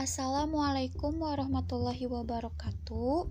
Assalamualaikum 0.00 1.20
warahmatullahi 1.20 2.08
wabarakatuh. 2.08 3.28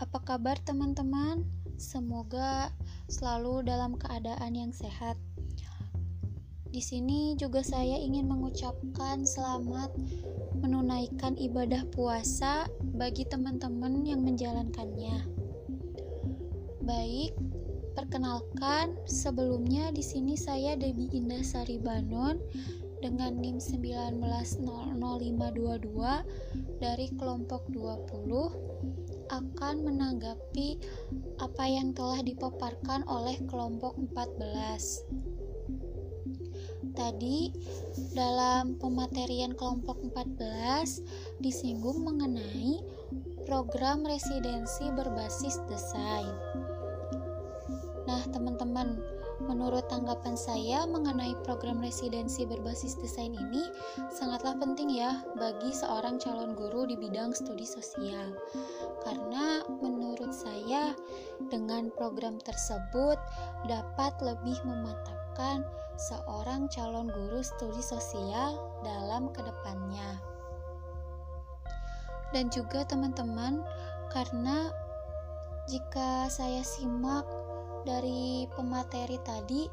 Apa 0.00 0.24
kabar 0.24 0.56
teman-teman? 0.64 1.44
Semoga 1.76 2.72
selalu 3.12 3.60
dalam 3.68 4.00
keadaan 4.00 4.56
yang 4.56 4.72
sehat. 4.72 5.20
Di 6.72 6.80
sini 6.80 7.36
juga 7.36 7.60
saya 7.60 8.00
ingin 8.00 8.24
mengucapkan 8.24 9.28
selamat 9.28 9.92
menunaikan 10.64 11.36
ibadah 11.36 11.84
puasa 11.92 12.64
bagi 12.96 13.28
teman-teman 13.28 14.08
yang 14.08 14.24
menjalankannya. 14.24 15.28
Baik, 16.88 17.36
perkenalkan 17.92 18.96
sebelumnya 19.04 19.92
di 19.92 20.00
sini 20.00 20.40
saya 20.40 20.72
Debi 20.72 21.12
Indah 21.12 21.44
Sari 21.44 21.76
Banon 21.76 22.40
dengan 22.98 23.38
NIM 23.38 23.62
19000522 23.62 24.98
dari 26.82 27.06
kelompok 27.14 27.66
20 27.70 28.68
akan 29.28 29.74
menanggapi 29.84 30.80
apa 31.38 31.64
yang 31.68 31.92
telah 31.92 32.24
dipaparkan 32.24 33.04
oleh 33.06 33.36
kelompok 33.46 33.94
14. 34.14 35.04
Tadi 36.96 37.54
dalam 38.16 38.74
pematerian 38.80 39.54
kelompok 39.54 40.02
14 40.02 41.38
disinggung 41.38 42.02
mengenai 42.02 42.82
program 43.46 44.02
residensi 44.02 44.90
berbasis 44.92 45.62
desain. 45.70 46.34
Nah, 48.08 48.24
teman-teman, 48.32 48.98
Menurut 49.38 49.86
tanggapan 49.86 50.34
saya 50.34 50.82
mengenai 50.82 51.30
program 51.46 51.78
residensi 51.78 52.42
berbasis 52.42 52.98
desain 52.98 53.30
ini 53.30 53.70
sangatlah 54.10 54.58
penting 54.58 54.90
ya 54.90 55.22
bagi 55.38 55.70
seorang 55.70 56.18
calon 56.18 56.58
guru 56.58 56.90
di 56.90 56.98
bidang 56.98 57.30
studi 57.30 57.62
sosial. 57.62 58.34
Karena 59.06 59.62
menurut 59.78 60.34
saya 60.34 60.90
dengan 61.46 61.86
program 61.94 62.42
tersebut 62.42 63.14
dapat 63.70 64.18
lebih 64.18 64.58
memantapkan 64.66 65.62
seorang 65.98 66.66
calon 66.74 67.06
guru 67.06 67.38
studi 67.38 67.82
sosial 67.82 68.58
dalam 68.82 69.30
ke 69.30 69.38
depannya. 69.38 70.18
Dan 72.34 72.50
juga 72.50 72.84
teman-teman, 72.84 73.62
karena 74.10 74.68
jika 75.70 76.28
saya 76.28 76.60
simak 76.60 77.24
dari 77.88 78.44
pemateri 78.52 79.16
tadi 79.24 79.64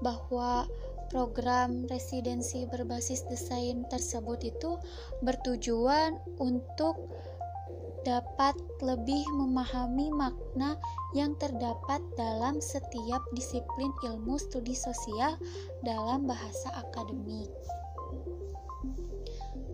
bahwa 0.00 0.64
program 1.12 1.84
residensi 1.92 2.64
berbasis 2.64 3.28
desain 3.28 3.84
tersebut 3.92 4.40
itu 4.48 4.80
bertujuan 5.20 6.16
untuk 6.40 6.96
dapat 8.00 8.56
lebih 8.80 9.20
memahami 9.36 10.08
makna 10.08 10.80
yang 11.12 11.36
terdapat 11.36 12.00
dalam 12.16 12.56
setiap 12.56 13.20
disiplin 13.36 13.92
ilmu 14.08 14.40
studi 14.40 14.72
sosial 14.72 15.36
dalam 15.84 16.24
bahasa 16.24 16.72
akademik. 16.80 17.52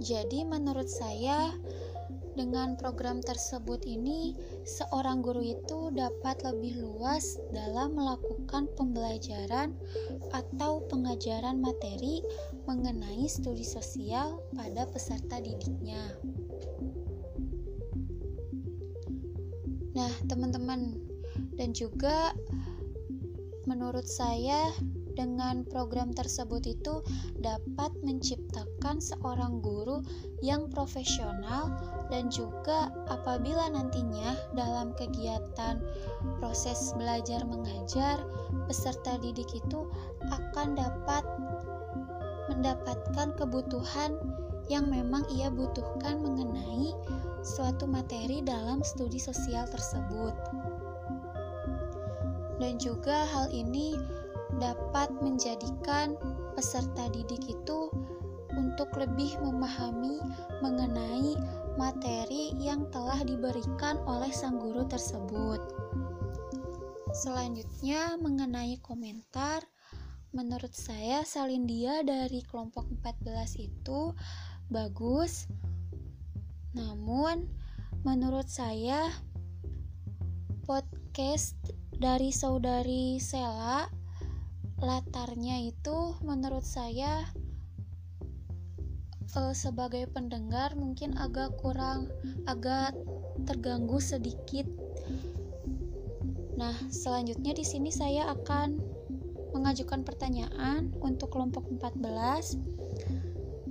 Jadi 0.03 0.43
menurut 0.43 0.91
saya 0.91 1.55
dengan 2.37 2.77
program 2.77 3.25
tersebut 3.25 3.83
ini, 3.89 4.37
seorang 4.69 5.25
guru 5.25 5.41
itu 5.41 5.89
dapat 5.97 6.45
lebih 6.45 6.85
luas 6.85 7.41
dalam 7.51 7.97
melakukan 7.97 8.69
pembelajaran 8.77 9.73
atau 10.37 10.85
pengajaran 10.93 11.59
materi 11.59 12.21
mengenai 12.69 13.25
studi 13.27 13.65
sosial 13.65 14.45
pada 14.53 14.85
peserta 14.93 15.41
didiknya. 15.41 16.05
Nah, 19.97 20.13
teman-teman, 20.29 21.01
dan 21.57 21.73
juga 21.73 22.37
menurut 23.65 24.05
saya 24.05 24.71
dengan 25.17 25.65
program 25.67 26.13
tersebut 26.13 26.63
itu 26.69 27.01
dapat 27.41 27.91
menciptakan 28.05 29.01
seorang 29.01 29.65
guru 29.65 30.05
yang 30.45 30.69
profesional 30.69 31.73
dan 32.13 32.29
juga 32.29 32.93
apabila 33.09 33.73
nantinya 33.73 34.37
dalam 34.53 34.93
kegiatan 34.95 35.81
proses 36.39 36.93
belajar 36.95 37.43
mengajar 37.49 38.21
peserta 38.69 39.17
didik 39.19 39.49
itu 39.57 39.89
akan 40.29 40.77
dapat 40.77 41.25
mendapatkan 42.53 43.35
kebutuhan 43.35 44.15
yang 44.67 44.91
memang 44.91 45.23
ia 45.31 45.51
butuhkan 45.51 46.19
mengenai 46.19 46.91
suatu 47.47 47.87
materi 47.87 48.43
dalam 48.43 48.83
studi 48.83 49.19
sosial 49.23 49.67
tersebut. 49.71 50.35
Dan 52.57 52.81
juga 52.81 53.29
hal 53.31 53.53
ini 53.53 53.95
dapat 54.59 55.13
menjadikan 55.21 56.17
peserta 56.57 57.09
didik 57.13 57.45
itu 57.47 57.93
untuk 58.57 58.89
lebih 58.97 59.37
memahami 59.45 60.21
mengenai 60.65 61.37
materi 61.77 62.57
yang 62.57 62.89
telah 62.89 63.21
diberikan 63.21 64.01
oleh 64.09 64.33
sang 64.33 64.57
guru 64.57 64.89
tersebut. 64.89 65.61
Selanjutnya 67.13 68.17
mengenai 68.21 68.81
komentar, 68.81 69.65
menurut 70.33 70.73
saya 70.73 71.25
Salindia 71.25 72.05
dari 72.05 72.45
kelompok 72.45 72.89
14 73.05 73.57
itu 73.61 74.13
bagus. 74.69 75.49
Namun 76.77 77.49
menurut 78.05 78.49
saya 78.49 79.09
podcast 80.69 81.57
dari 81.97 82.29
saudari 82.29 83.17
Sela 83.17 83.89
latarnya 84.77 85.73
itu 85.73 86.21
menurut 86.21 86.65
saya 86.65 87.25
uh, 89.37 89.55
sebagai 89.57 90.05
pendengar 90.13 90.77
mungkin 90.77 91.17
agak 91.17 91.57
kurang 91.61 92.13
agak 92.45 92.93
terganggu 93.49 94.01
sedikit. 94.01 94.69
Nah, 96.57 96.73
selanjutnya 96.89 97.53
di 97.53 97.65
sini 97.65 97.93
saya 97.93 98.33
akan 98.33 98.81
mengajukan 99.53 100.05
pertanyaan 100.05 100.93
untuk 101.01 101.33
kelompok 101.33 101.69
14 101.69 102.57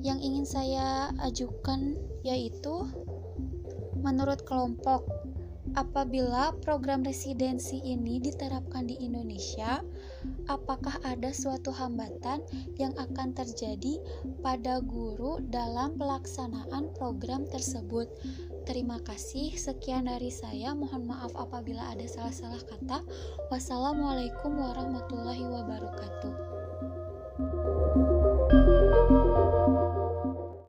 yang 0.06 0.22
ingin 0.22 0.46
saya 0.46 1.10
ajukan 1.22 1.98
yaitu 2.22 2.86
menurut 3.98 4.46
kelompok 4.46 5.06
Apabila 5.76 6.56
program 6.64 7.04
residensi 7.04 7.84
ini 7.84 8.24
diterapkan 8.24 8.88
di 8.88 8.96
Indonesia, 9.04 9.84
apakah 10.48 10.96
ada 11.04 11.36
suatu 11.36 11.68
hambatan 11.76 12.40
yang 12.80 12.96
akan 12.96 13.36
terjadi 13.36 14.00
pada 14.40 14.80
guru 14.80 15.44
dalam 15.52 16.00
pelaksanaan 16.00 16.96
program 16.96 17.44
tersebut? 17.52 18.08
Terima 18.64 19.04
kasih. 19.04 19.52
Sekian 19.60 20.08
dari 20.08 20.32
saya. 20.32 20.72
Mohon 20.72 21.12
maaf 21.12 21.36
apabila 21.36 21.92
ada 21.92 22.08
salah-salah 22.08 22.64
kata. 22.64 23.04
Wassalamualaikum 23.52 24.56
warahmatullahi 24.56 25.44
wabarakatuh. 25.44 26.34